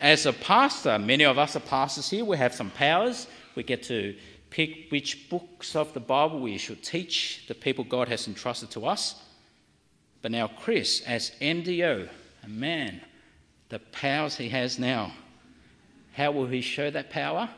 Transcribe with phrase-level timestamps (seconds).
[0.00, 3.26] As a pastor, many of us are pastors here, we have some powers.
[3.56, 4.14] We get to
[4.50, 8.86] pick which books of the Bible we should teach the people God has entrusted to
[8.86, 9.20] us.
[10.22, 12.08] But now, Chris, as MDO,
[12.44, 13.00] a man,
[13.68, 15.12] the powers he has now,
[16.12, 17.48] how will he show that power?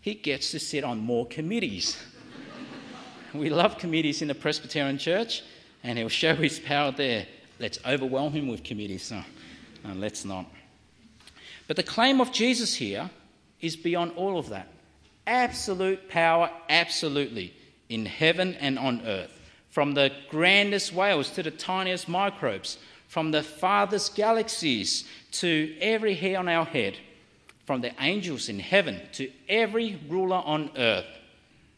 [0.00, 1.96] He gets to sit on more committees.
[3.34, 5.42] we love committees in the Presbyterian Church,
[5.82, 7.26] and he'll show his power there.
[7.58, 9.10] Let's overwhelm him with committees.
[9.10, 9.24] No,
[9.84, 10.46] no, let's not.
[11.68, 13.10] But the claim of Jesus here
[13.60, 14.68] is beyond all of that
[15.28, 17.52] absolute power, absolutely,
[17.88, 19.38] in heaven and on earth.
[19.68, 26.38] From the grandest whales to the tiniest microbes, from the farthest galaxies to every hair
[26.38, 26.96] on our head,
[27.66, 31.06] from the angels in heaven to every ruler on earth,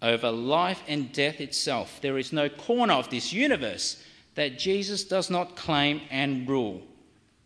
[0.00, 2.00] over life and death itself.
[2.00, 4.02] There is no corner of this universe
[4.36, 6.82] that Jesus does not claim and rule.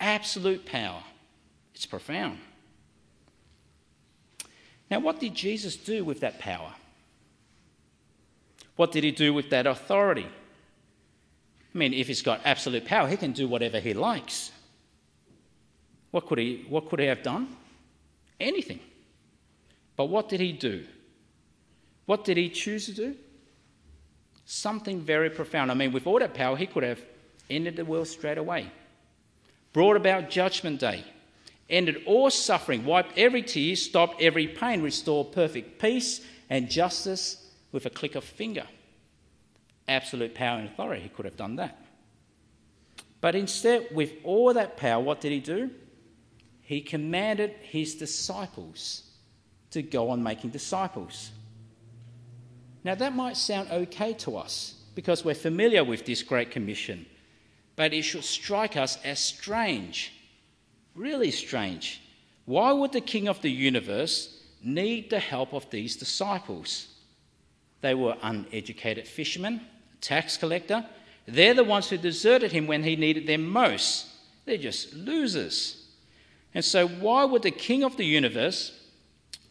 [0.00, 1.02] Absolute power.
[1.74, 2.38] It's profound.
[4.90, 6.72] Now, what did Jesus do with that power?
[8.76, 10.26] What did he do with that authority?
[11.74, 14.52] I mean, if he's got absolute power, he can do whatever he likes.
[16.10, 17.48] What could he, what could he have done?
[18.38, 18.80] Anything.
[19.96, 20.84] But what did he do?
[22.06, 23.16] What did he choose to do?
[24.44, 25.70] Something very profound.
[25.70, 27.00] I mean, with all that power, he could have
[27.48, 28.70] ended the world straight away,
[29.72, 31.04] brought about judgment day,
[31.68, 37.86] ended all suffering, wiped every tear, stopped every pain, restored perfect peace and justice with
[37.86, 38.66] a click of finger.
[39.88, 41.78] Absolute power and authority, he could have done that.
[43.20, 45.70] But instead, with all that power, what did he do?
[46.60, 49.02] He commanded his disciples
[49.70, 51.30] to go on making disciples.
[52.84, 57.06] Now, that might sound okay to us because we're familiar with this Great Commission,
[57.76, 60.12] but it should strike us as strange
[60.94, 62.00] Really strange.
[62.44, 66.88] Why would the King of the universe need the help of these disciples?
[67.80, 69.60] They were uneducated fishermen,
[70.00, 70.86] tax collector.
[71.26, 74.06] They're the ones who deserted him when he needed them most.
[74.44, 75.86] They're just losers.
[76.54, 78.78] And so, why would the King of the universe,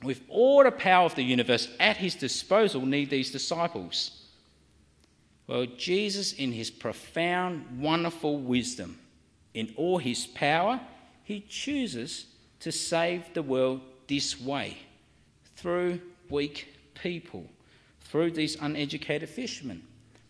[0.02, 4.22] with all the power of the universe at his disposal, need these disciples?
[5.48, 9.00] Well, Jesus, in his profound, wonderful wisdom,
[9.54, 10.80] in all his power,
[11.24, 12.26] he chooses
[12.60, 14.78] to save the world this way
[15.56, 17.46] through weak people,
[18.02, 19.82] through these uneducated fishermen,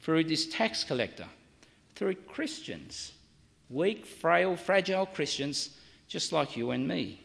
[0.02, 1.26] through this tax collector,
[1.96, 3.14] through Christians,
[3.70, 5.78] weak, frail, fragile Christians
[6.08, 7.22] just like you and me.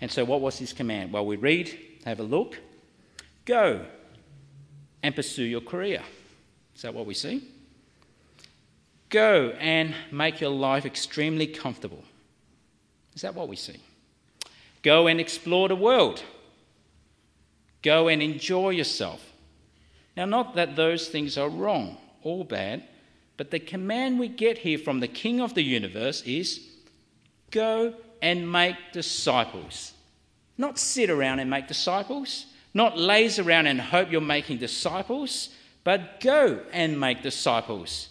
[0.00, 1.12] And so, what was his command?
[1.12, 2.58] Well, we read, have a look,
[3.44, 3.86] go
[5.02, 6.02] and pursue your career.
[6.74, 7.48] Is that what we see?
[9.08, 12.04] Go and make your life extremely comfortable.
[13.16, 13.80] Is that what we see?
[14.82, 16.22] Go and explore the world.
[17.82, 19.32] Go and enjoy yourself.
[20.16, 22.84] Now, not that those things are wrong or bad,
[23.38, 26.60] but the command we get here from the King of the universe is
[27.50, 29.94] go and make disciples.
[30.58, 35.50] Not sit around and make disciples, not laze around and hope you're making disciples,
[35.84, 38.08] but go and make disciples.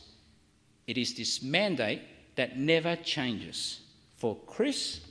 [0.87, 2.01] It is this mandate
[2.35, 3.81] that never changes
[4.17, 5.01] for Chris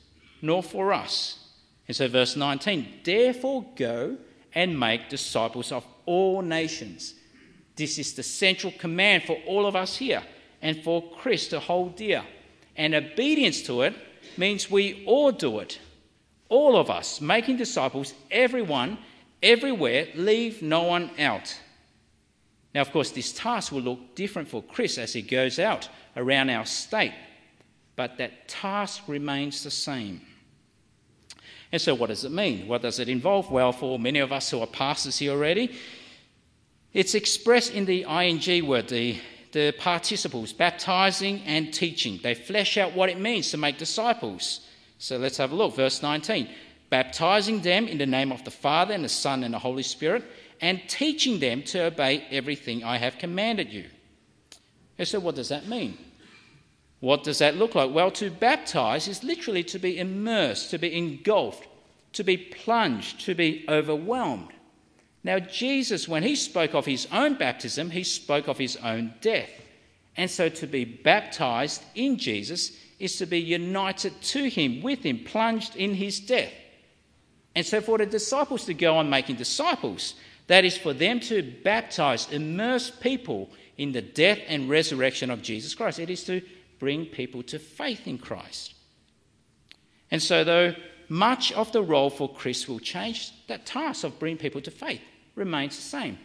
[0.42, 1.38] nor for us.
[1.86, 4.16] And so, verse 19, therefore go
[4.54, 7.14] and make disciples of all nations.
[7.76, 10.22] This is the central command for all of us here
[10.62, 12.22] and for Chris to hold dear.
[12.76, 13.94] And obedience to it
[14.36, 15.78] means we all do it.
[16.48, 18.98] All of us, making disciples, everyone,
[19.42, 21.58] everywhere, leave no one out.
[22.74, 26.50] Now, of course, this task will look different for Chris as he goes out around
[26.50, 27.12] our state
[27.96, 30.20] but that task remains the same.
[31.70, 32.68] And so, what does it mean?
[32.68, 33.50] What does it involve?
[33.50, 35.76] Well, for many of us who are pastors here already,
[36.92, 39.18] it's expressed in the ing word, the,
[39.52, 42.20] the participles, baptizing and teaching.
[42.22, 44.60] They flesh out what it means to make disciples.
[44.98, 45.74] So, let's have a look.
[45.74, 46.48] Verse 19
[46.90, 50.22] baptizing them in the name of the Father and the Son and the Holy Spirit,
[50.60, 53.86] and teaching them to obey everything I have commanded you.
[54.96, 55.98] And so, what does that mean?
[57.04, 57.92] What does that look like?
[57.92, 61.66] Well, to baptize is literally to be immersed, to be engulfed,
[62.14, 64.54] to be plunged, to be overwhelmed.
[65.22, 69.50] Now, Jesus, when he spoke of his own baptism, he spoke of his own death.
[70.16, 75.24] And so to be baptized in Jesus is to be united to him, with him,
[75.24, 76.54] plunged in his death.
[77.54, 80.14] And so for the disciples to go on making disciples,
[80.46, 85.74] that is for them to baptize, immerse people in the death and resurrection of Jesus
[85.74, 85.98] Christ.
[85.98, 86.40] It is to
[86.84, 88.74] bring people to faith in Christ.
[90.10, 90.74] And so, though
[91.08, 95.00] much of the role for Chris will change, that task of bringing people to faith
[95.34, 96.18] remains the same.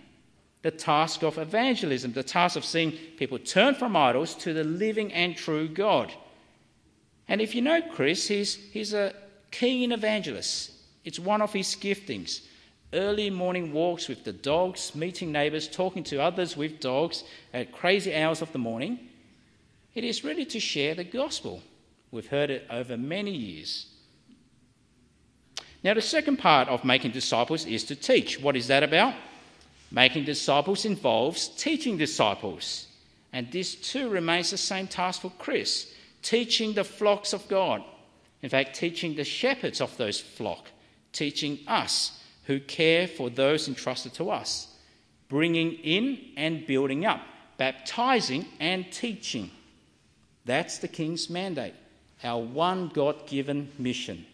[0.62, 5.14] The task of evangelism, the task of seeing people turn from idols to the living
[5.14, 6.12] and true God.
[7.30, 9.16] And if you know Chris, he's, he's a
[9.52, 10.74] keen evangelist.
[11.06, 12.42] It's one of his giftings.
[12.92, 17.24] Early morning walks with the dogs, meeting neighbours, talking to others with dogs
[17.54, 19.09] at crazy hours of the morning.
[20.00, 21.62] It is really to share the gospel.
[22.10, 23.88] We've heard it over many years.
[25.84, 28.40] Now, the second part of making disciples is to teach.
[28.40, 29.14] What is that about?
[29.92, 32.88] Making disciples involves teaching disciples.
[33.34, 37.84] And this too remains the same task for Chris teaching the flocks of God.
[38.42, 40.70] In fact, teaching the shepherds of those flock,
[41.12, 44.74] teaching us who care for those entrusted to us,
[45.28, 47.20] bringing in and building up,
[47.58, 49.52] baptizing and teaching.
[50.50, 51.76] That's the King's mandate,
[52.24, 54.26] our one God given mission.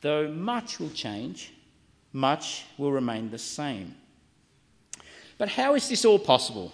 [0.00, 1.52] Though much will change,
[2.12, 3.96] much will remain the same.
[5.36, 6.72] But how is this all possible?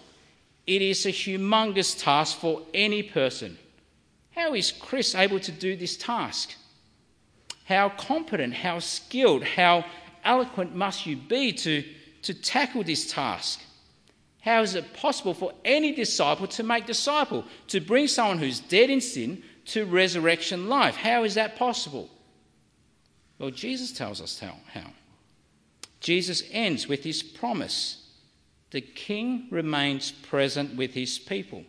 [0.67, 3.57] It is a humongous task for any person.
[4.33, 6.53] How is Chris able to do this task?
[7.65, 9.87] How competent, how skilled, how
[10.23, 11.83] eloquent must you be to,
[12.21, 13.63] to tackle this task?
[14.45, 18.91] How is it possible for any disciple to make disciple, to bring someone who's dead
[18.91, 20.97] in sin to resurrection life?
[20.97, 22.11] How is that possible?
[23.39, 24.91] Well, Jesus tells us how.
[26.01, 28.03] Jesus ends with his promise
[28.71, 31.65] the king remains present with his people.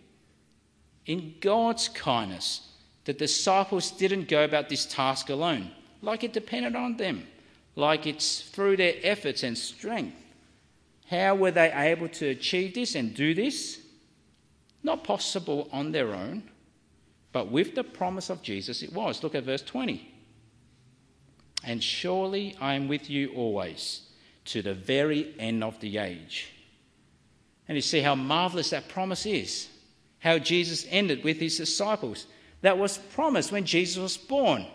[1.06, 2.68] In God's kindness,
[3.06, 7.28] the disciples didn't go about this task alone, like it depended on them,
[7.76, 10.18] like it's through their efforts and strength.
[11.10, 13.80] How were they able to achieve this and do this?
[14.84, 16.44] Not possible on their own,
[17.32, 19.24] but with the promise of Jesus, it was.
[19.24, 20.16] Look at verse 20
[21.66, 24.02] and surely I am with you always
[24.46, 26.54] to the very end of the age.
[27.68, 29.68] And you see how marvelous that promise is.
[30.20, 32.28] How Jesus ended with his disciples.
[32.62, 34.68] That was promised when Jesus was born.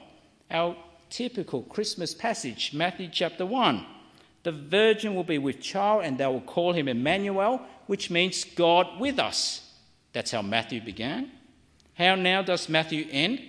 [0.50, 0.76] Our
[1.09, 3.87] typical Christmas passage, Matthew chapter 1.
[4.42, 8.98] The virgin will be with child, and they will call him Emmanuel, which means God
[8.98, 9.70] with us.
[10.12, 11.31] That's how Matthew began.
[11.94, 13.42] How now does Matthew end?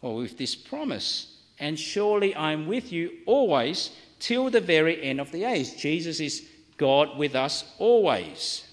[0.00, 3.90] Well, with this promise and surely I am with you always
[4.20, 5.76] till the very end of the age.
[5.76, 8.64] Jesus is God with us always.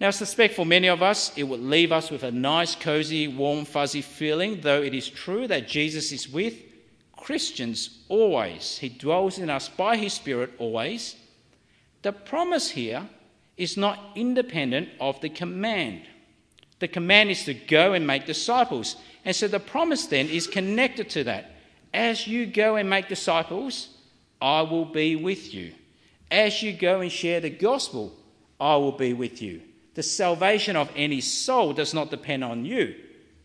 [0.00, 3.26] Now, I suspect for many of us, it would leave us with a nice, cozy,
[3.26, 6.54] warm, fuzzy feeling, though it is true that Jesus is with
[7.28, 8.78] Christians always.
[8.78, 11.14] He dwells in us by His Spirit always.
[12.00, 13.06] The promise here
[13.58, 16.00] is not independent of the command.
[16.78, 18.96] The command is to go and make disciples.
[19.26, 21.50] And so the promise then is connected to that.
[21.92, 23.90] As you go and make disciples,
[24.40, 25.74] I will be with you.
[26.30, 28.16] As you go and share the gospel,
[28.58, 29.60] I will be with you.
[29.92, 32.94] The salvation of any soul does not depend on you,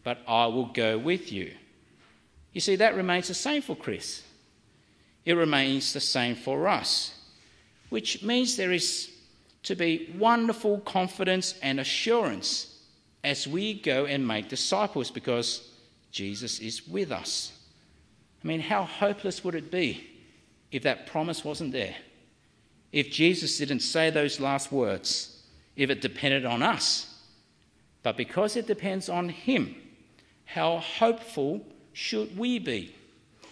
[0.06, 1.52] but I will go with you.
[2.54, 4.24] You see, that remains the same for Chris.
[5.26, 7.18] It remains the same for us,
[7.90, 9.10] which means there is
[9.64, 12.80] to be wonderful confidence and assurance
[13.24, 15.70] as we go and make disciples because
[16.12, 17.54] Jesus is with us.
[18.44, 20.06] I mean, how hopeless would it be
[20.72, 21.96] if that promise wasn't there?
[22.92, 25.42] If Jesus didn't say those last words,
[25.76, 27.10] if it depended on us.
[28.04, 29.76] But because it depends on Him,
[30.46, 32.96] how hopeful should we be?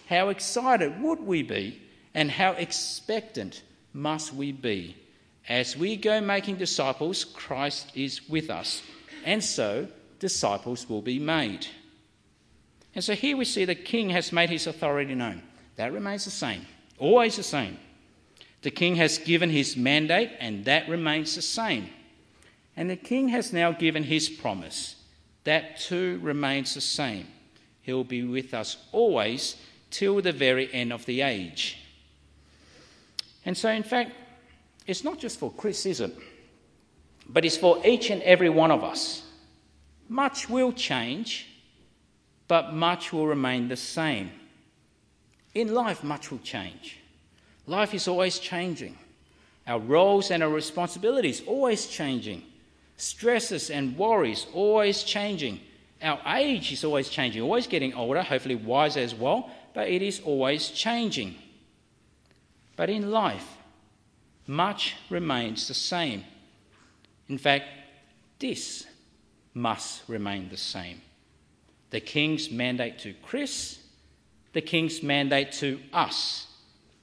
[0.08, 1.80] How excited would we be?
[2.14, 3.62] And how expectant
[3.94, 4.96] must we be?
[5.48, 8.82] As we go making disciples, Christ is with us
[9.24, 11.66] and so disciples will be made.
[12.94, 15.42] And so here we see the king has made his authority known.
[15.76, 16.66] That remains the same,
[16.98, 17.78] always the same.
[18.62, 21.88] The king has given his mandate, and that remains the same.
[22.76, 24.96] And the king has now given his promise.
[25.44, 27.26] That too remains the same.
[27.82, 29.56] He'll be with us always
[29.90, 31.78] till the very end of the age.
[33.44, 34.12] And so, in fact,
[34.86, 36.16] it's not just for Chris, is it?
[37.28, 39.24] but it's for each and every one of us.
[40.08, 41.48] Much will change,
[42.48, 44.30] but much will remain the same.
[45.54, 46.98] In life, much will change.
[47.66, 48.98] Life is always changing.
[49.66, 52.42] Our roles and our responsibilities always changing.
[52.96, 55.60] Stresses and worries always changing.
[56.02, 60.20] Our age is always changing, always getting older, hopefully wiser as well, but it is
[60.20, 61.36] always changing.
[62.76, 63.46] But in life,
[64.46, 66.24] much remains the same.
[67.28, 67.66] In fact,
[68.38, 68.86] this
[69.54, 71.00] must remain the same.
[71.90, 73.82] The king's mandate to Chris
[74.52, 76.46] the king's mandate to us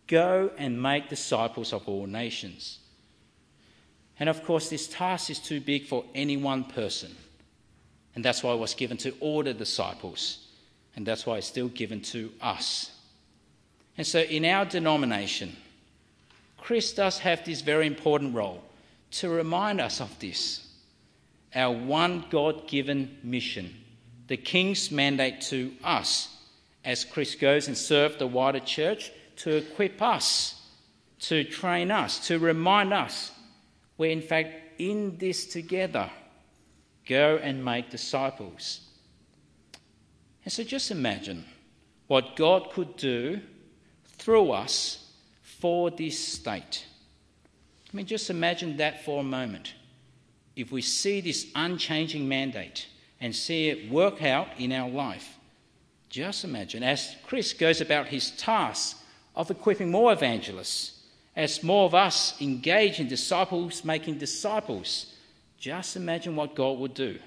[0.07, 2.79] go and make disciples of all nations.
[4.19, 7.15] And of course, this task is too big for any one person.
[8.19, 10.39] And that's why it was given to all the disciples.
[10.93, 12.91] And that's why it's still given to us.
[13.97, 15.55] And so in our denomination,
[16.57, 18.61] Chris does have this very important role
[19.11, 20.67] to remind us of this
[21.55, 23.73] our one God given mission,
[24.27, 26.27] the King's mandate to us
[26.83, 30.61] as Chris goes and serves the wider church to equip us,
[31.21, 33.31] to train us, to remind us
[33.97, 36.09] we're in fact in this together.
[37.09, 38.81] Go and make disciples.
[40.45, 41.43] And so just imagine
[42.05, 43.41] what God could do
[44.05, 45.11] through us
[45.41, 46.85] for this state.
[47.91, 49.73] I mean, just imagine that for a moment.
[50.55, 52.87] If we see this unchanging mandate
[53.19, 55.37] and see it work out in our life,
[56.09, 58.97] just imagine as Chris goes about his task
[59.35, 61.01] of equipping more evangelists,
[61.35, 65.07] as more of us engage in disciples making disciples,
[65.59, 67.19] just imagine what God would do.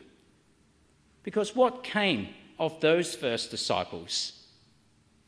[1.23, 4.33] Because what came of those first disciples?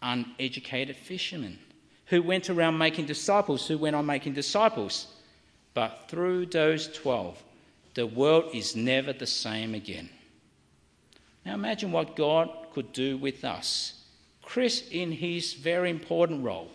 [0.02, 1.58] Uneducated fishermen
[2.06, 5.06] who went around making disciples, who went on making disciples.
[5.72, 7.42] But through those 12,
[7.94, 10.10] the world is never the same again.
[11.44, 14.04] Now imagine what God could do with us.
[14.42, 16.70] Chris, in his very important role,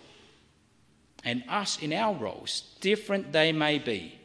[1.24, 4.19] and us in our roles, different they may be.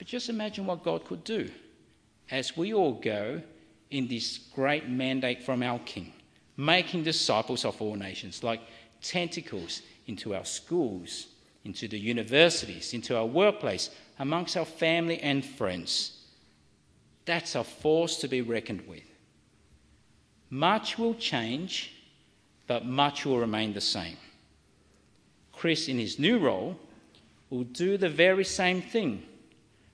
[0.00, 1.50] But just imagine what God could do
[2.30, 3.42] as we all go
[3.90, 6.14] in this great mandate from our King,
[6.56, 8.62] making disciples of all nations, like
[9.02, 11.26] tentacles into our schools,
[11.66, 16.22] into the universities, into our workplace, amongst our family and friends.
[17.26, 19.04] That's a force to be reckoned with.
[20.48, 21.92] Much will change,
[22.66, 24.16] but much will remain the same.
[25.52, 26.78] Chris, in his new role,
[27.50, 29.24] will do the very same thing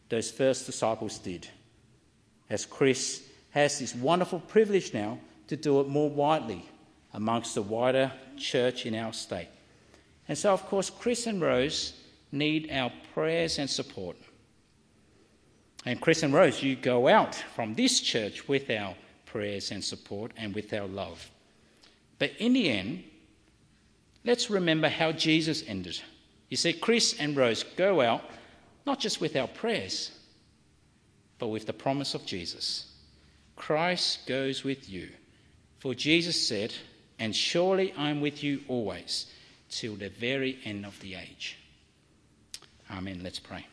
[0.09, 1.49] those first disciples did.
[2.49, 6.65] As Chris has this wonderful privilege now to do it more widely
[7.15, 9.49] amongst the wider church in our state.
[10.29, 11.95] And so, of course, Chris and Rose
[12.33, 14.17] need our prayers and support.
[15.85, 18.95] And Chris and Rose, you go out from this church with our
[19.25, 21.31] prayers and support and with our love.
[22.19, 23.05] But in the end,
[24.25, 26.01] let's remember how Jesus ended.
[26.49, 28.23] You see, Chris and Rose, go out
[28.87, 30.12] not just with our prayers,
[31.38, 32.87] but with the promise of Jesus.
[33.57, 35.09] Christ goes with you.
[35.78, 36.73] For Jesus said,
[37.19, 39.26] And surely I'm with you always,
[39.71, 41.59] till the very end of the age.
[42.90, 43.21] Amen.
[43.23, 43.66] Let's pray.